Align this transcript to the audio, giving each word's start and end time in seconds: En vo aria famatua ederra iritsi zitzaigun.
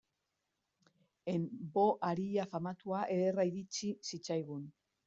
En 1.33 1.45
vo 1.75 1.85
aria 2.09 2.49
famatua 2.55 3.07
ederra 3.19 3.47
iritsi 3.53 3.93
zitzaigun. 4.13 4.71